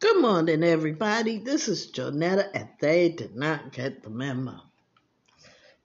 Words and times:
Good 0.00 0.20
morning, 0.22 0.64
everybody. 0.64 1.36
This 1.36 1.68
is 1.68 1.92
Jonetta, 1.92 2.48
and 2.54 2.70
they 2.80 3.10
did 3.10 3.36
not 3.36 3.70
get 3.70 4.02
the 4.02 4.08
memo. 4.08 4.58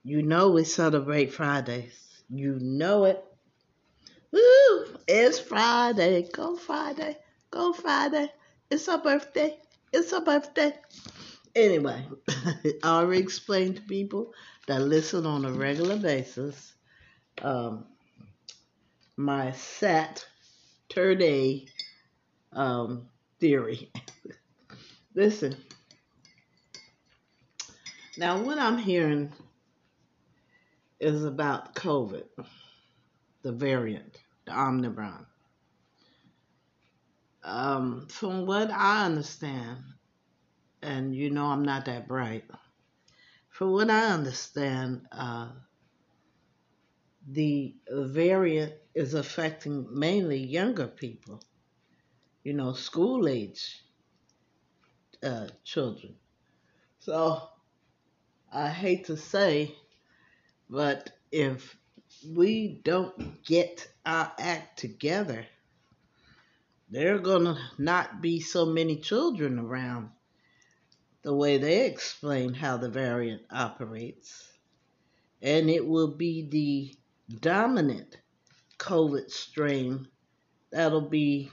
You 0.04 0.22
know 0.22 0.52
we 0.52 0.64
celebrate 0.64 1.34
Fridays. 1.34 2.22
You 2.30 2.58
know 2.58 3.04
it. 3.04 3.22
Woo! 4.32 4.86
It's 5.06 5.38
Friday. 5.38 6.30
Go 6.32 6.56
Friday. 6.56 7.18
Go 7.50 7.74
Friday. 7.74 8.32
It's 8.70 8.88
our 8.88 8.96
birthday. 8.96 9.58
It's 9.92 10.14
our 10.14 10.22
birthday. 10.22 10.72
Anyway, 11.54 12.02
I 12.30 12.72
already 12.84 13.20
explained 13.20 13.76
to 13.76 13.82
people 13.82 14.32
that 14.66 14.80
listen 14.80 15.26
on 15.26 15.44
a 15.44 15.52
regular 15.52 15.98
basis 15.98 16.72
um, 17.42 17.84
my 19.18 19.52
Saturday 19.52 20.24
um, 22.54 23.08
theory. 23.40 23.90
Listen. 25.14 25.56
Now, 28.18 28.40
what 28.40 28.58
I'm 28.58 28.78
hearing 28.78 29.32
is 31.00 31.24
about 31.24 31.74
COVID, 31.74 32.24
the 33.42 33.52
variant, 33.52 34.18
the 34.46 34.58
Omicron. 34.58 35.26
Um, 37.44 38.06
from 38.08 38.46
what 38.46 38.70
I 38.70 39.04
understand, 39.04 39.78
and 40.82 41.14
you 41.14 41.30
know 41.30 41.46
I'm 41.46 41.64
not 41.64 41.84
that 41.84 42.08
bright, 42.08 42.44
from 43.50 43.72
what 43.72 43.90
I 43.90 44.06
understand, 44.06 45.02
uh, 45.12 45.48
the 47.28 47.74
variant 47.90 48.72
is 48.94 49.14
affecting 49.14 49.86
mainly 49.90 50.38
younger 50.38 50.86
people 50.86 51.42
you 52.46 52.52
know, 52.52 52.72
school 52.72 53.26
age 53.26 53.82
uh, 55.20 55.48
children. 55.64 56.14
So 57.00 57.42
I 58.52 58.68
hate 58.68 59.06
to 59.06 59.16
say, 59.16 59.74
but 60.70 61.10
if 61.32 61.76
we 62.24 62.80
don't 62.84 63.44
get 63.44 63.88
our 64.06 64.30
act 64.38 64.78
together, 64.78 65.44
there 66.88 67.16
are 67.16 67.18
going 67.18 67.46
to 67.46 67.58
not 67.78 68.22
be 68.22 68.38
so 68.38 68.64
many 68.64 68.94
children 68.94 69.58
around 69.58 70.10
the 71.22 71.34
way 71.34 71.58
they 71.58 71.86
explain 71.86 72.54
how 72.54 72.76
the 72.76 72.88
variant 72.88 73.42
operates. 73.50 74.52
And 75.42 75.68
it 75.68 75.84
will 75.84 76.14
be 76.14 76.48
the 76.48 77.38
dominant 77.40 78.16
COVID 78.78 79.32
strain 79.32 80.06
that'll 80.70 81.10
be 81.10 81.50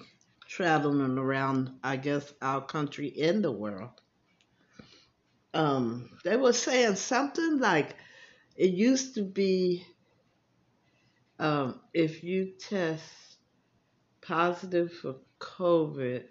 traveling 0.55 1.17
around, 1.17 1.71
I 1.83 1.95
guess, 1.95 2.31
our 2.39 2.61
country 2.61 3.11
and 3.19 3.43
the 3.43 3.51
world. 3.51 3.89
Um, 5.55 6.11
they 6.23 6.37
were 6.37 6.53
saying 6.53 6.95
something 6.95 7.57
like 7.57 7.95
it 8.55 8.69
used 8.69 9.15
to 9.15 9.23
be 9.23 9.83
um, 11.39 11.79
if 11.91 12.23
you 12.23 12.53
test 12.59 13.03
positive 14.21 14.93
for 14.93 15.15
COVID 15.39 16.23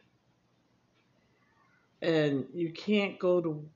and 2.00 2.47
you 2.55 2.73
can't 2.73 3.19
go 3.19 3.41
to 3.41 3.69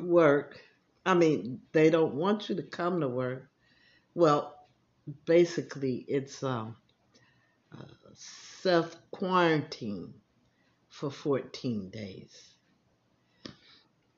work, 0.00 0.58
I 1.04 1.12
mean, 1.14 1.60
they 1.72 1.90
don't 1.90 2.14
want 2.14 2.48
you 2.48 2.56
to 2.56 2.62
come 2.62 3.00
to 3.00 3.08
work. 3.08 3.50
Well, 4.14 4.54
basically, 5.26 6.04
it's 6.08 6.42
um, 6.42 6.76
self 8.62 8.96
quarantine 9.10 10.14
for 10.88 11.10
14 11.10 11.90
days. 11.90 12.52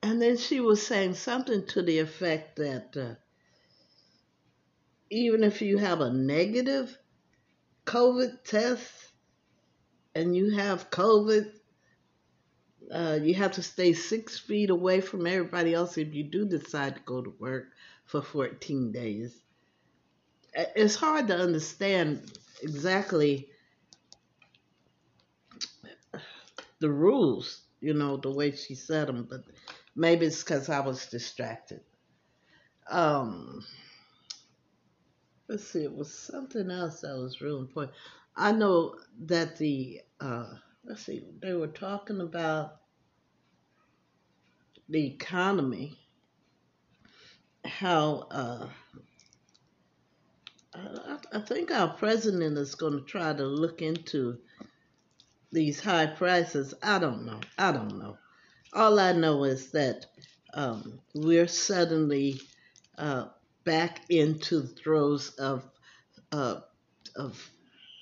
And 0.02 0.20
then 0.20 0.36
she 0.36 0.60
was 0.60 0.86
saying 0.86 1.14
something 1.14 1.64
to 1.68 1.82
the 1.82 2.00
effect 2.00 2.56
that 2.56 2.96
uh, 2.96 3.14
even 5.08 5.42
if 5.44 5.62
you 5.62 5.78
have 5.78 6.00
a 6.00 6.12
negative 6.12 6.98
COVID 7.86 8.44
test 8.44 8.92
and 10.14 10.36
you 10.36 10.50
have 10.56 10.90
COVID, 10.90 11.50
uh, 12.92 13.18
you 13.22 13.34
have 13.34 13.52
to 13.52 13.62
stay 13.62 13.94
six 13.94 14.38
feet 14.38 14.68
away 14.68 15.00
from 15.00 15.26
everybody 15.26 15.72
else 15.72 15.96
if 15.96 16.12
you 16.12 16.24
do 16.24 16.44
decide 16.44 16.96
to 16.96 17.00
go 17.02 17.22
to 17.22 17.34
work 17.38 17.68
for 18.04 18.20
14 18.20 18.92
days. 18.92 19.34
It's 20.54 20.96
hard 20.96 21.28
to 21.28 21.36
understand 21.36 22.30
exactly 22.62 23.48
the 26.80 26.90
rules, 26.90 27.62
you 27.80 27.94
know, 27.94 28.16
the 28.16 28.30
way 28.30 28.54
she 28.54 28.74
said 28.74 29.08
them, 29.08 29.26
but 29.28 29.42
maybe 29.96 30.26
it's 30.26 30.42
because 30.42 30.68
I 30.68 30.80
was 30.80 31.06
distracted. 31.06 31.80
Um, 32.90 33.64
let's 35.48 35.66
see, 35.66 35.82
it 35.82 35.94
was 35.94 36.12
something 36.12 36.70
else 36.70 37.00
that 37.00 37.16
was 37.16 37.40
real 37.40 37.58
important. 37.58 37.96
I 38.36 38.52
know 38.52 38.96
that 39.26 39.56
the, 39.56 40.00
uh, 40.20 40.52
let's 40.84 41.04
see, 41.06 41.24
they 41.40 41.54
were 41.54 41.68
talking 41.68 42.20
about 42.20 42.76
the 44.88 45.06
economy, 45.06 45.98
how 47.64 48.26
uh, 48.30 48.68
I, 51.32 51.40
think 51.40 51.70
our 51.70 51.88
president 51.88 52.58
is 52.58 52.74
going 52.74 52.94
to 52.94 53.04
try 53.04 53.32
to 53.32 53.44
look 53.44 53.80
into 53.80 54.38
these 55.52 55.80
high 55.80 56.06
prices. 56.06 56.74
I 56.82 56.98
don't 56.98 57.24
know. 57.24 57.40
I 57.56 57.72
don't 57.72 57.98
know. 57.98 58.18
All 58.72 58.98
I 58.98 59.12
know 59.12 59.44
is 59.44 59.70
that 59.70 60.06
um, 60.52 61.00
we're 61.14 61.46
suddenly 61.46 62.40
uh, 62.98 63.26
back 63.64 64.00
into 64.08 64.60
the 64.60 64.68
throes 64.68 65.30
of 65.36 65.64
uh, 66.32 66.60
of 67.14 67.50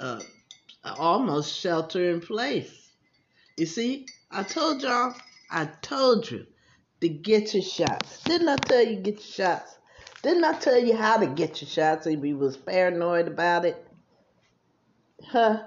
uh, 0.00 0.20
almost 0.84 1.54
shelter 1.54 2.10
in 2.10 2.20
place. 2.20 2.90
You 3.58 3.66
see, 3.66 4.06
I 4.30 4.42
told 4.44 4.82
y'all, 4.82 5.14
I 5.50 5.66
told 5.82 6.30
you 6.30 6.46
to 7.02 7.08
get 7.08 7.52
your 7.52 7.62
shots. 7.62 8.22
Didn't 8.24 8.48
I 8.48 8.56
tell 8.56 8.82
you 8.82 8.96
get 8.96 9.16
your 9.16 9.22
shots? 9.22 9.76
Didn't 10.22 10.44
I 10.44 10.54
tell 10.58 10.78
you 10.78 10.96
how 10.96 11.18
to 11.18 11.26
get 11.26 11.60
your 11.60 11.68
shots 11.68 12.06
if 12.06 12.24
you 12.24 12.38
was 12.38 12.56
paranoid 12.56 13.28
about 13.28 13.64
it? 13.64 13.86
Huh? 15.24 15.62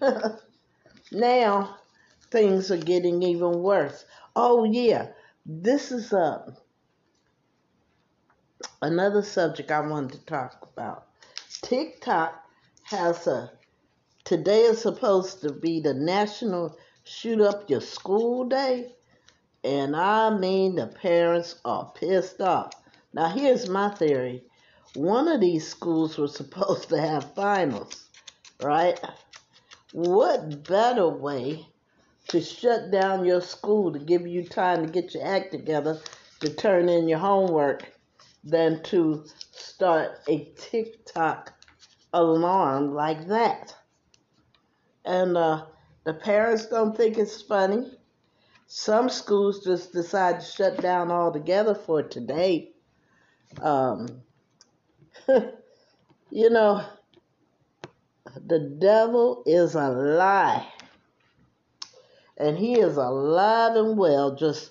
Now 1.12 1.76
things 2.30 2.70
are 2.70 2.78
getting 2.78 3.22
even 3.22 3.62
worse. 3.62 4.06
Oh 4.34 4.64
yeah, 4.64 5.08
this 5.44 5.92
is 5.92 6.10
a 6.14 6.16
uh, 6.16 6.52
another 8.80 9.20
subject 9.22 9.70
I 9.70 9.80
wanted 9.80 10.12
to 10.12 10.24
talk 10.24 10.70
about. 10.72 11.08
TikTok 11.60 12.42
has 12.84 13.26
a 13.26 13.52
today 14.24 14.62
is 14.62 14.80
supposed 14.80 15.42
to 15.42 15.52
be 15.52 15.80
the 15.80 15.92
national 15.92 16.78
shoot 17.04 17.42
up 17.42 17.68
your 17.68 17.82
school 17.82 18.44
day. 18.48 18.94
And 19.62 19.94
I 19.94 20.30
mean, 20.30 20.76
the 20.76 20.86
parents 20.86 21.56
are 21.66 21.92
pissed 21.94 22.40
off. 22.40 22.72
Now, 23.14 23.28
here's 23.28 23.68
my 23.68 23.90
theory. 23.90 24.44
One 24.94 25.28
of 25.28 25.40
these 25.40 25.68
schools 25.68 26.16
was 26.16 26.34
supposed 26.36 26.88
to 26.88 27.00
have 27.00 27.34
finals, 27.34 28.08
right? 28.62 28.98
What 29.92 30.64
better 30.66 31.08
way 31.08 31.66
to 32.28 32.40
shut 32.40 32.90
down 32.90 33.26
your 33.26 33.42
school 33.42 33.92
to 33.92 33.98
give 33.98 34.26
you 34.26 34.44
time 34.44 34.86
to 34.86 34.90
get 34.90 35.14
your 35.14 35.26
act 35.26 35.52
together 35.52 36.00
to 36.40 36.48
turn 36.54 36.88
in 36.88 37.06
your 37.06 37.18
homework 37.18 37.92
than 38.44 38.82
to 38.84 39.24
start 39.50 40.20
a 40.28 40.50
TikTok 40.56 41.52
alarm 42.14 42.94
like 42.94 43.28
that? 43.28 43.74
And 45.04 45.36
uh, 45.36 45.66
the 46.04 46.14
parents 46.14 46.66
don't 46.66 46.96
think 46.96 47.18
it's 47.18 47.42
funny. 47.42 47.90
Some 48.66 49.10
schools 49.10 49.62
just 49.62 49.92
decide 49.92 50.40
to 50.40 50.46
shut 50.46 50.80
down 50.80 51.10
altogether 51.10 51.74
for 51.74 52.02
today. 52.02 52.71
Um, 53.60 54.22
you 56.30 56.50
know, 56.50 56.84
the 58.46 58.58
devil 58.58 59.42
is 59.46 59.74
a 59.74 59.88
lie. 59.88 60.66
And 62.36 62.56
he 62.56 62.78
is 62.78 62.96
alive 62.96 63.76
and 63.76 63.96
well, 63.96 64.34
just 64.34 64.70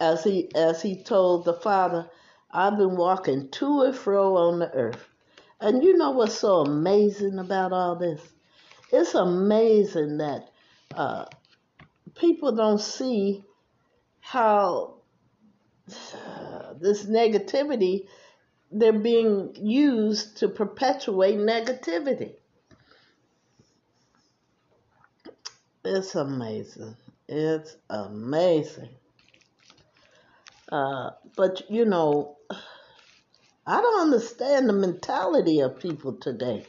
as 0.00 0.24
he 0.24 0.50
as 0.54 0.80
he 0.82 1.02
told 1.02 1.44
the 1.44 1.52
Father, 1.52 2.08
I've 2.50 2.78
been 2.78 2.96
walking 2.96 3.50
to 3.50 3.82
and 3.82 3.94
fro 3.94 4.36
on 4.36 4.58
the 4.58 4.72
earth. 4.72 5.08
And 5.60 5.82
you 5.82 5.96
know 5.96 6.10
what's 6.12 6.34
so 6.34 6.60
amazing 6.60 7.38
about 7.38 7.72
all 7.72 7.96
this? 7.96 8.20
It's 8.92 9.14
amazing 9.14 10.18
that 10.18 10.50
uh, 10.94 11.26
people 12.14 12.52
don't 12.52 12.80
see 12.80 13.44
how 14.20 14.94
this 16.80 17.04
negativity 17.06 18.06
they're 18.74 18.92
being 18.92 19.54
used 19.54 20.38
to 20.38 20.48
perpetuate 20.48 21.36
negativity. 21.36 22.34
It's 25.84 26.14
amazing. 26.16 26.96
It's 27.28 27.76
amazing. 27.88 28.88
Uh, 30.72 31.10
but 31.36 31.70
you 31.70 31.84
know, 31.84 32.36
I 33.66 33.80
don't 33.80 34.00
understand 34.00 34.68
the 34.68 34.72
mentality 34.72 35.60
of 35.60 35.78
people 35.78 36.14
today. 36.14 36.66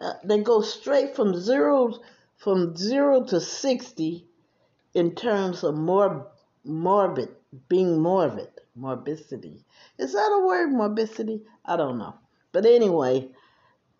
Uh, 0.00 0.14
they 0.24 0.38
go 0.38 0.62
straight 0.62 1.14
from 1.14 1.38
zero 1.38 2.00
from 2.38 2.74
zero 2.76 3.22
to 3.24 3.40
sixty 3.40 4.26
in 4.94 5.14
terms 5.14 5.62
of 5.62 5.76
more 5.76 6.26
morbid 6.64 7.28
being 7.68 8.00
morbid 8.00 8.48
morbidity. 8.80 9.64
Is 9.98 10.12
that 10.12 10.32
a 10.32 10.46
word 10.46 10.72
morbidity? 10.72 11.42
I 11.64 11.76
don't 11.76 11.98
know. 11.98 12.14
But 12.52 12.66
anyway, 12.66 13.28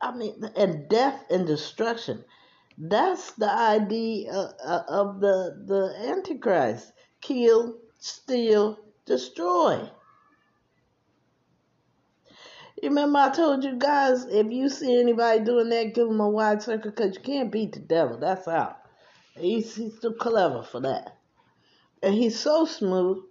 I 0.01 0.13
mean, 0.13 0.43
and 0.57 0.89
death 0.89 1.25
and 1.31 1.47
destruction. 1.47 2.25
That's 2.79 3.33
the 3.33 3.51
idea 3.51 4.33
uh, 4.33 4.53
uh, 4.65 4.85
of 4.89 5.21
the 5.21 5.63
the 5.67 6.09
Antichrist: 6.09 6.93
kill, 7.21 7.77
steal, 7.99 8.79
destroy. 9.05 9.91
You 12.83 12.89
remember 12.89 13.19
I 13.19 13.29
told 13.29 13.63
you 13.63 13.77
guys 13.77 14.25
if 14.25 14.51
you 14.51 14.71
see 14.71 14.99
anybody 14.99 15.45
doing 15.45 15.69
that, 15.69 15.95
give 15.95 16.09
them 16.09 16.21
a 16.21 16.29
wide 16.31 16.63
circle 16.63 16.91
because 16.91 17.15
you 17.15 17.21
can't 17.21 17.53
beat 17.53 17.73
the 17.73 17.81
devil. 17.81 18.17
That's 18.17 18.49
out. 18.49 18.79
He's, 19.37 19.75
he's 19.75 19.99
too 19.99 20.13
clever 20.13 20.63
for 20.63 20.81
that. 20.81 21.19
And 22.03 22.15
he's 22.15 22.39
so 22.39 22.65
smooth. 22.65 23.23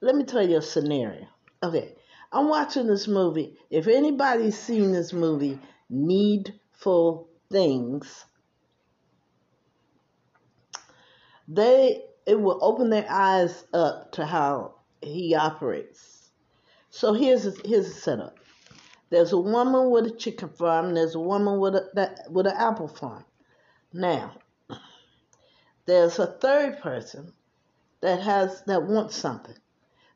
Let 0.00 0.14
me 0.14 0.24
tell 0.24 0.46
you 0.46 0.58
a 0.58 0.62
scenario. 0.62 1.26
Okay, 1.62 1.94
I'm 2.30 2.48
watching 2.48 2.86
this 2.86 3.08
movie. 3.08 3.56
If 3.70 3.88
anybody's 3.88 4.58
seen 4.58 4.92
this 4.92 5.12
movie, 5.12 5.58
Needful 5.90 7.28
Things, 7.50 8.24
they 11.48 12.04
it 12.26 12.38
will 12.38 12.58
open 12.62 12.90
their 12.90 13.06
eyes 13.10 13.64
up 13.72 14.12
to 14.12 14.26
how 14.26 14.74
he 15.00 15.34
operates. 15.34 16.30
So 16.90 17.14
here's 17.14 17.46
a, 17.46 17.54
here's 17.64 17.86
a 17.88 17.94
setup. 17.94 18.38
There's 19.10 19.32
a 19.32 19.38
woman 19.38 19.90
with 19.90 20.06
a 20.06 20.10
chicken 20.10 20.50
farm. 20.50 20.94
There's 20.94 21.14
a 21.14 21.20
woman 21.20 21.58
with 21.58 21.74
a 21.74 21.88
that, 21.94 22.30
with 22.30 22.46
an 22.46 22.54
apple 22.56 22.88
farm. 22.88 23.24
Now, 23.92 24.34
there's 25.86 26.18
a 26.18 26.26
third 26.26 26.80
person 26.80 27.32
that 28.02 28.20
has 28.20 28.62
that 28.66 28.82
wants 28.82 29.16
something. 29.16 29.56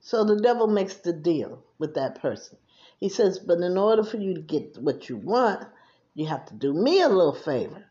So 0.04 0.24
the 0.24 0.40
devil 0.40 0.66
makes 0.66 0.96
the 0.96 1.12
deal 1.12 1.62
with 1.78 1.94
that 1.94 2.20
person. 2.20 2.58
He 2.98 3.08
says, 3.08 3.38
"But 3.38 3.60
in 3.60 3.78
order 3.78 4.02
for 4.02 4.16
you 4.16 4.34
to 4.34 4.40
get 4.40 4.76
what 4.76 5.08
you 5.08 5.16
want, 5.16 5.64
you 6.12 6.26
have 6.26 6.44
to 6.46 6.54
do 6.54 6.74
me 6.74 7.00
a 7.00 7.08
little 7.08 7.34
favor." 7.34 7.86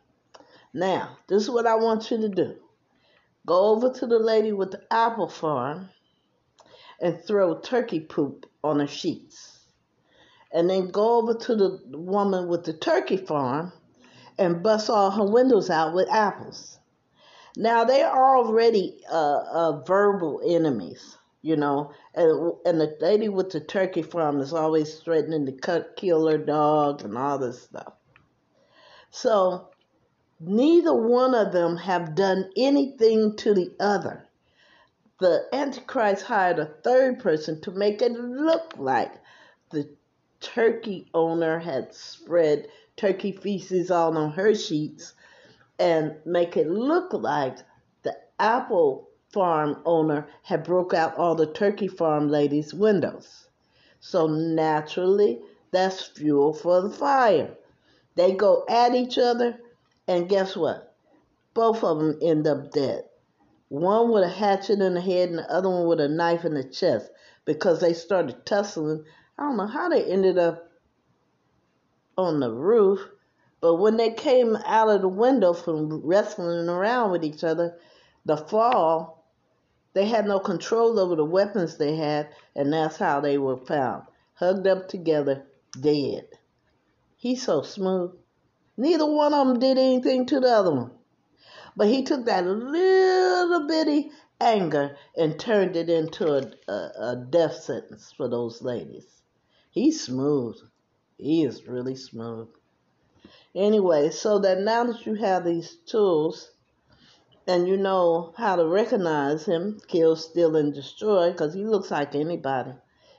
Now, 0.73 1.17
this 1.27 1.43
is 1.43 1.49
what 1.49 1.65
I 1.65 1.75
want 1.75 2.11
you 2.11 2.17
to 2.17 2.29
do. 2.29 2.57
Go 3.45 3.67
over 3.67 3.89
to 3.91 4.05
the 4.05 4.19
lady 4.19 4.51
with 4.51 4.71
the 4.71 4.83
apple 4.91 5.29
farm 5.29 5.89
and 6.99 7.23
throw 7.23 7.59
turkey 7.59 8.01
poop 8.01 8.45
on 8.61 8.81
her 8.81 8.87
sheets. 8.87 9.59
And 10.51 10.69
then 10.69 10.91
go 10.91 11.17
over 11.17 11.33
to 11.33 11.55
the 11.55 11.79
woman 11.91 12.49
with 12.49 12.65
the 12.65 12.73
turkey 12.73 13.17
farm 13.17 13.71
and 14.37 14.61
bust 14.61 14.89
all 14.89 15.11
her 15.11 15.25
windows 15.25 15.69
out 15.69 15.93
with 15.93 16.09
apples. 16.09 16.77
Now 17.55 17.85
they 17.85 18.01
are 18.01 18.37
already 18.37 19.01
uh, 19.09 19.43
uh, 19.51 19.83
verbal 19.83 20.41
enemies, 20.45 21.17
you 21.41 21.55
know, 21.55 21.91
and, 22.13 22.53
and 22.65 22.79
the 22.79 22.95
lady 23.01 23.29
with 23.29 23.49
the 23.49 23.59
turkey 23.59 24.01
farm 24.01 24.39
is 24.39 24.53
always 24.53 24.95
threatening 24.95 25.45
to 25.45 25.51
cut, 25.51 25.95
kill 25.95 26.27
her 26.27 26.37
dog 26.37 27.03
and 27.03 27.17
all 27.17 27.39
this 27.39 27.63
stuff. 27.63 27.93
So 29.09 29.69
neither 30.39 30.95
one 30.95 31.33
of 31.33 31.51
them 31.51 31.77
have 31.77 32.15
done 32.15 32.49
anything 32.55 33.35
to 33.37 33.53
the 33.53 33.71
other. 33.79 34.27
The 35.19 35.45
Antichrist 35.53 36.23
hired 36.25 36.59
a 36.59 36.65
third 36.65 37.19
person 37.19 37.61
to 37.61 37.71
make 37.71 38.01
it 38.01 38.13
look 38.13 38.73
like 38.77 39.13
the 39.71 39.89
turkey 40.39 41.07
owner 41.13 41.59
had 41.59 41.93
spread 41.93 42.67
turkey 42.95 43.31
feces 43.31 43.91
all 43.91 44.17
on 44.17 44.31
her 44.31 44.55
sheets 44.55 45.13
and 45.79 46.15
make 46.25 46.57
it 46.57 46.67
look 46.67 47.13
like 47.13 47.57
the 48.03 48.15
apple 48.39 49.10
farm 49.31 49.81
owner 49.85 50.27
had 50.43 50.63
broke 50.63 50.93
out 50.93 51.17
all 51.17 51.35
the 51.35 51.45
turkey 51.45 51.87
farm 51.87 52.29
ladies' 52.29 52.73
windows. 52.73 53.47
So 53.99 54.27
naturally, 54.27 55.41
that's 55.71 56.01
fuel 56.01 56.53
for 56.53 56.81
the 56.81 56.89
fire. 56.89 57.55
They 58.15 58.33
go 58.33 58.65
at 58.67 58.93
each 58.93 59.17
other 59.17 59.59
and 60.07 60.27
guess 60.27 60.55
what? 60.55 60.95
Both 61.53 61.83
of 61.83 61.99
them 61.99 62.17
end 62.21 62.47
up 62.47 62.71
dead. 62.71 63.05
One 63.69 64.11
with 64.11 64.23
a 64.23 64.29
hatchet 64.29 64.81
in 64.81 64.95
the 64.95 65.01
head 65.01 65.29
and 65.29 65.39
the 65.39 65.49
other 65.49 65.69
one 65.69 65.87
with 65.87 66.01
a 66.01 66.09
knife 66.09 66.43
in 66.43 66.55
the 66.55 66.63
chest 66.63 67.09
because 67.45 67.79
they 67.79 67.93
started 67.93 68.45
tussling. 68.45 69.05
I 69.37 69.43
don't 69.43 69.57
know 69.57 69.67
how 69.67 69.87
they 69.87 70.03
ended 70.03 70.37
up 70.37 70.69
on 72.17 72.41
the 72.41 72.51
roof, 72.51 72.99
but 73.61 73.75
when 73.75 73.95
they 73.95 74.11
came 74.11 74.57
out 74.65 74.89
of 74.89 75.01
the 75.01 75.07
window 75.07 75.53
from 75.53 76.01
wrestling 76.05 76.67
around 76.67 77.11
with 77.11 77.23
each 77.23 77.43
other, 77.43 77.77
the 78.25 78.37
fall, 78.37 79.20
they 79.93 80.05
had 80.05 80.25
no 80.25 80.39
control 80.39 80.99
over 80.99 81.15
the 81.15 81.25
weapons 81.25 81.77
they 81.77 81.95
had, 81.95 82.29
and 82.55 82.71
that's 82.71 82.97
how 82.97 83.19
they 83.19 83.37
were 83.37 83.57
found. 83.57 84.03
Hugged 84.35 84.67
up 84.67 84.87
together, 84.87 85.45
dead. 85.79 86.27
He's 87.17 87.43
so 87.43 87.61
smooth. 87.61 88.13
Neither 88.77 89.05
one 89.05 89.33
of 89.33 89.47
them 89.47 89.59
did 89.59 89.77
anything 89.77 90.25
to 90.27 90.39
the 90.39 90.49
other 90.49 90.71
one. 90.71 90.91
But 91.75 91.87
he 91.87 92.03
took 92.03 92.25
that 92.25 92.45
little 92.45 93.67
bitty 93.67 94.11
anger 94.39 94.97
and 95.15 95.39
turned 95.39 95.75
it 95.75 95.89
into 95.89 96.33
a, 96.33 96.71
a, 96.71 96.91
a 96.99 97.27
death 97.29 97.63
sentence 97.63 98.11
for 98.15 98.27
those 98.27 98.61
ladies. 98.61 99.21
He's 99.69 100.03
smooth. 100.03 100.57
He 101.17 101.43
is 101.43 101.67
really 101.67 101.95
smooth. 101.95 102.49
Anyway, 103.53 104.09
so 104.09 104.39
that 104.39 104.59
now 104.59 104.85
that 104.85 105.05
you 105.05 105.13
have 105.15 105.43
these 105.43 105.75
tools 105.85 106.51
and 107.51 107.67
you 107.67 107.75
know 107.75 108.33
how 108.37 108.55
to 108.55 108.65
recognize 108.65 109.45
him, 109.45 109.77
kill, 109.89 110.15
steal, 110.15 110.55
and 110.55 110.73
destroy, 110.73 111.31
because 111.31 111.53
he 111.53 111.65
looks 111.65 111.91
like 111.91 112.15
anybody. 112.15 112.71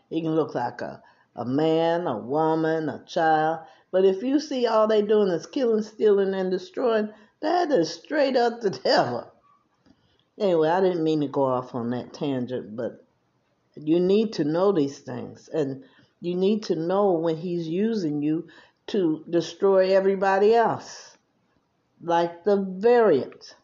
He 0.08 0.22
can 0.22 0.34
look 0.34 0.54
like 0.54 0.80
a, 0.80 1.02
a 1.36 1.44
man, 1.44 2.06
a 2.06 2.16
woman, 2.16 2.88
a 2.88 3.04
child. 3.06 3.60
But 3.90 4.06
if 4.06 4.22
you 4.22 4.40
see 4.40 4.66
all 4.66 4.88
they 4.88 5.02
doing 5.02 5.28
is 5.28 5.44
killing, 5.44 5.82
stealing, 5.82 6.32
and 6.32 6.50
destroying, 6.50 7.10
that 7.40 7.70
is 7.70 7.92
straight 7.92 8.34
up 8.34 8.62
the 8.62 8.70
devil. 8.70 9.30
Anyway, 10.38 10.70
I 10.70 10.80
didn't 10.80 11.04
mean 11.04 11.20
to 11.20 11.28
go 11.28 11.44
off 11.44 11.74
on 11.74 11.90
that 11.90 12.14
tangent, 12.14 12.74
but 12.74 13.04
you 13.76 14.00
need 14.00 14.32
to 14.34 14.44
know 14.44 14.72
these 14.72 14.98
things. 15.00 15.50
And 15.52 15.84
you 16.22 16.36
need 16.36 16.62
to 16.64 16.74
know 16.74 17.12
when 17.12 17.36
he's 17.36 17.68
using 17.68 18.22
you 18.22 18.48
to 18.86 19.26
destroy 19.28 19.94
everybody 19.94 20.54
else. 20.54 21.18
Like 22.02 22.44
the 22.44 22.56
variant. 22.56 23.56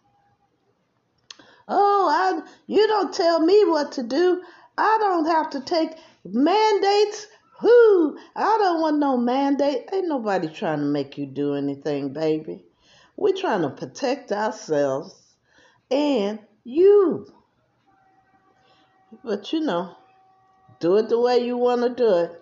Oh, 1.68 2.08
I, 2.10 2.48
you 2.66 2.86
don't 2.86 3.12
tell 3.12 3.40
me 3.40 3.64
what 3.66 3.92
to 3.92 4.02
do. 4.02 4.42
I 4.76 4.96
don't 5.00 5.26
have 5.26 5.50
to 5.50 5.60
take 5.60 5.90
mandates 6.24 7.26
who? 7.58 8.16
I 8.36 8.56
don't 8.58 8.80
want 8.80 8.98
no 8.98 9.16
mandate. 9.16 9.88
Ain't 9.92 10.06
nobody 10.06 10.48
trying 10.48 10.78
to 10.78 10.84
make 10.84 11.18
you 11.18 11.26
do 11.26 11.54
anything, 11.54 12.12
baby. 12.12 12.64
We're 13.16 13.34
trying 13.34 13.62
to 13.62 13.70
protect 13.70 14.30
ourselves 14.30 15.14
and 15.90 16.38
you. 16.62 17.26
But 19.24 19.52
you 19.52 19.60
know, 19.60 19.96
do 20.78 20.98
it 20.98 21.08
the 21.08 21.18
way 21.18 21.38
you 21.38 21.56
want 21.56 21.82
to 21.82 21.88
do 21.88 22.14
it. 22.14 22.40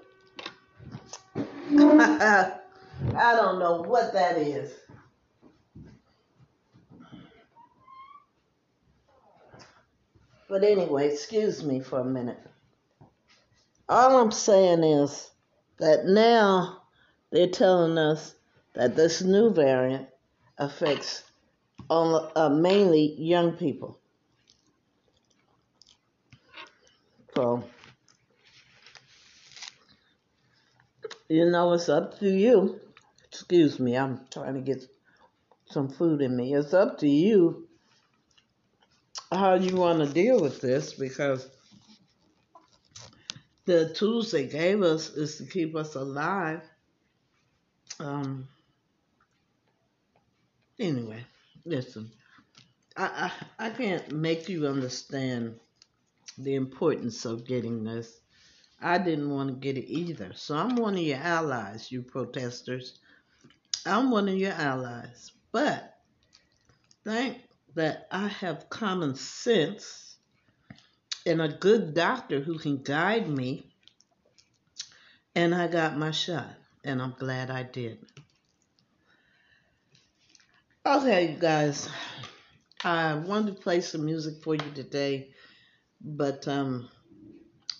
I 3.16 3.34
don't 3.34 3.58
know 3.58 3.82
what 3.82 4.12
that 4.12 4.36
is. 4.36 4.70
But 10.48 10.64
anyway, 10.64 11.08
excuse 11.12 11.64
me 11.64 11.80
for 11.80 12.00
a 12.00 12.04
minute 12.04 12.38
all 13.88 14.18
I'm 14.18 14.32
saying 14.32 14.82
is 14.82 15.30
that 15.78 16.06
now 16.06 16.82
they're 17.30 17.48
telling 17.48 17.98
us 17.98 18.34
that 18.74 18.96
this 18.96 19.22
new 19.22 19.52
variant 19.52 20.08
affects 20.58 21.22
only, 21.88 22.28
uh, 22.34 22.48
mainly 22.48 23.14
young 23.18 23.52
people. 23.52 24.00
So, 27.34 27.64
you 31.28 31.50
know, 31.50 31.72
it's 31.74 31.88
up 31.88 32.18
to 32.20 32.28
you. 32.28 32.80
Excuse 33.24 33.78
me, 33.78 33.96
I'm 33.96 34.20
trying 34.30 34.54
to 34.54 34.60
get 34.60 34.82
some 35.66 35.90
food 35.90 36.22
in 36.22 36.34
me. 36.34 36.54
It's 36.54 36.72
up 36.72 36.98
to 36.98 37.08
you 37.08 37.68
how 39.36 39.54
you 39.54 39.76
want 39.76 40.00
to 40.00 40.12
deal 40.12 40.40
with 40.40 40.60
this 40.60 40.92
because 40.92 41.48
the 43.64 43.88
tools 43.90 44.30
they 44.30 44.46
gave 44.46 44.82
us 44.82 45.10
is 45.10 45.36
to 45.38 45.44
keep 45.44 45.74
us 45.76 45.94
alive. 45.94 46.62
Um, 47.98 48.48
anyway, 50.78 51.24
listen, 51.64 52.10
I, 52.96 53.30
I, 53.58 53.66
I 53.66 53.70
can't 53.70 54.12
make 54.12 54.48
you 54.48 54.66
understand 54.66 55.58
the 56.38 56.54
importance 56.54 57.24
of 57.24 57.46
getting 57.46 57.84
this. 57.84 58.20
I 58.80 58.98
didn't 58.98 59.30
want 59.30 59.48
to 59.48 59.54
get 59.56 59.78
it 59.78 59.90
either. 59.90 60.32
So 60.34 60.56
I'm 60.56 60.76
one 60.76 60.94
of 60.94 61.00
your 61.00 61.18
allies, 61.18 61.90
you 61.90 62.02
protesters. 62.02 62.98
I'm 63.86 64.10
one 64.10 64.28
of 64.28 64.36
your 64.36 64.52
allies. 64.52 65.32
But 65.50 65.94
thank 67.04 67.38
that 67.76 68.08
I 68.10 68.28
have 68.28 68.70
common 68.70 69.14
sense 69.14 70.16
and 71.26 71.42
a 71.42 71.48
good 71.48 71.92
doctor 71.94 72.40
who 72.40 72.58
can 72.58 72.82
guide 72.82 73.28
me. 73.28 73.70
And 75.34 75.54
I 75.54 75.68
got 75.68 75.98
my 75.98 76.10
shot, 76.10 76.48
and 76.82 77.02
I'm 77.02 77.14
glad 77.18 77.50
I 77.50 77.62
did. 77.62 77.98
Okay, 80.86 81.32
you 81.32 81.38
guys, 81.38 81.90
I 82.82 83.14
wanted 83.14 83.56
to 83.56 83.62
play 83.62 83.82
some 83.82 84.06
music 84.06 84.42
for 84.42 84.54
you 84.54 84.70
today, 84.74 85.28
but 86.00 86.48
um, 86.48 86.88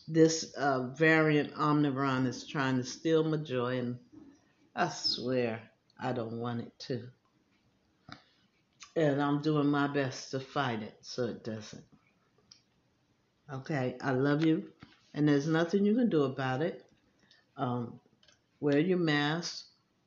this 0.07 0.53
uh, 0.59 0.89
variant 0.89 1.57
Omicron 1.59 2.27
is 2.27 2.47
trying 2.47 2.77
to 2.77 2.85
steal 2.85 3.25
my 3.25 3.39
joy, 3.39 3.79
and 3.79 3.99
I 4.75 4.91
swear 4.91 5.63
I 5.99 6.13
don't 6.13 6.39
want 6.39 6.61
it 6.61 6.73
to. 6.81 7.09
And 8.97 9.21
I'm 9.21 9.43
doing 9.43 9.67
my 9.67 9.87
best 9.89 10.31
to 10.31 10.41
fight 10.41 10.83
it 10.83 10.97
so 11.03 11.27
it 11.27 11.45
doesn't. 11.45 11.85
Okay, 13.53 13.97
I 14.01 14.11
love 14.13 14.45
you, 14.45 14.73
and 15.15 15.29
there's 15.29 15.47
nothing 15.47 15.85
you 15.85 15.95
can 15.95 16.09
do 16.09 16.25
about 16.25 16.63
it. 16.63 16.83
Um, 17.59 18.01
wear 18.59 18.79
your 18.79 18.99
mask, 18.99 19.67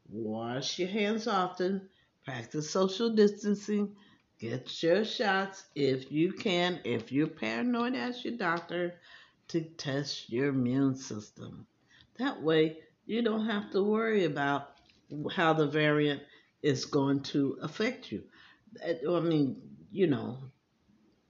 wash 0.09 0.79
your 0.79 0.89
hands 0.89 1.27
often, 1.27 1.87
practice 2.25 2.69
social 2.69 3.11
distancing, 3.11 3.95
get 4.39 4.81
your 4.81 5.05
shots 5.05 5.65
if 5.75 6.11
you 6.11 6.33
can. 6.33 6.79
If 6.83 7.11
you're 7.11 7.27
paranoid, 7.27 7.95
ask 7.95 8.25
your 8.25 8.37
doctor 8.37 8.95
to 9.49 9.61
test 9.61 10.31
your 10.31 10.47
immune 10.47 10.95
system. 10.95 11.67
That 12.17 12.41
way, 12.41 12.79
you 13.05 13.21
don't 13.21 13.45
have 13.45 13.71
to 13.71 13.83
worry 13.83 14.25
about 14.25 14.71
how 15.31 15.53
the 15.53 15.67
variant 15.67 16.23
is 16.61 16.85
going 16.85 17.21
to 17.21 17.57
affect 17.61 18.11
you. 18.11 18.23
I 18.83 19.19
mean, 19.19 19.61
you 19.91 20.07
know, 20.07 20.37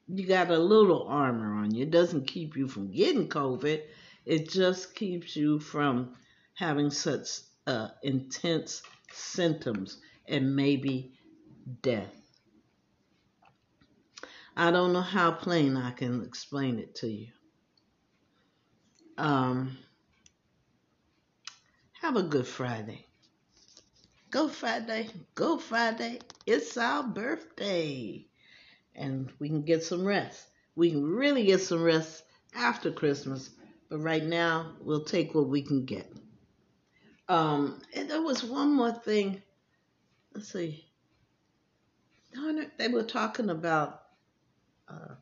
you 0.08 0.26
got 0.26 0.50
a 0.50 0.58
little 0.58 1.08
armor 1.08 1.56
on 1.56 1.74
you. 1.74 1.84
It 1.84 1.92
doesn't 1.92 2.28
keep 2.28 2.56
you 2.58 2.68
from 2.68 2.92
getting 2.92 3.28
COVID, 3.28 3.82
it 4.26 4.50
just 4.50 4.96
keeps 4.96 5.36
you 5.36 5.60
from 5.60 6.16
having 6.54 6.92
such 6.92 7.28
uh, 7.68 7.90
intense 8.04 8.82
symptoms 9.12 10.00
and 10.28 10.56
maybe 10.56 11.14
death. 11.82 12.16
I 14.56 14.72
don't 14.72 14.94
know 14.94 15.02
how 15.02 15.32
plain 15.32 15.78
I 15.78 15.92
can 15.92 16.24
explain 16.24 16.80
it 16.80 16.96
to 16.96 17.08
you. 17.08 17.28
Um, 19.18 19.78
have 22.02 22.16
a 22.16 22.24
good 22.24 22.48
Friday. 22.48 23.09
Go 24.32 24.48
Friday, 24.48 25.10
go 25.34 25.58
Friday. 25.58 26.20
It's 26.46 26.78
our 26.78 27.04
birthday. 27.04 28.28
And 28.96 29.32
we 29.40 29.50
can 29.50 29.64
get 29.64 29.84
some 29.84 30.06
rest. 30.06 30.48
We 30.76 30.92
can 30.92 31.04
really 31.04 31.46
get 31.46 31.62
some 31.62 31.82
rest 31.82 32.24
after 32.56 32.92
Christmas, 32.92 33.50
but 33.90 34.00
right 34.00 34.24
now 34.24 34.74
we'll 34.82 35.04
take 35.04 35.34
what 35.34 35.48
we 35.48 35.64
can 35.64 35.86
get. 35.86 36.12
Um, 37.28 37.82
and 37.94 38.10
there 38.10 38.22
was 38.22 38.44
one 38.44 38.74
more 38.74 38.92
thing. 38.92 39.42
Let's 40.34 40.52
see. 40.52 40.86
They 42.78 42.88
were 42.88 43.04
talking 43.04 43.50
about. 43.50 44.02
Uh, 44.88 45.16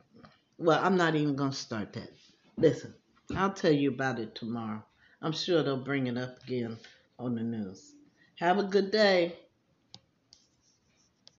well, 0.58 0.80
I'm 0.82 0.96
not 0.96 1.14
even 1.14 1.34
going 1.34 1.50
to 1.50 1.56
start 1.56 1.92
that. 1.94 2.10
Listen. 2.56 2.94
I'll 3.36 3.52
tell 3.52 3.72
you 3.72 3.90
about 3.90 4.18
it 4.18 4.34
tomorrow. 4.34 4.82
I'm 5.20 5.32
sure 5.32 5.62
they'll 5.62 5.84
bring 5.84 6.06
it 6.06 6.16
up 6.16 6.42
again 6.44 6.78
on 7.18 7.34
the 7.34 7.42
news. 7.42 7.94
Have 8.38 8.58
a 8.58 8.62
good 8.62 8.90
day. 8.90 9.47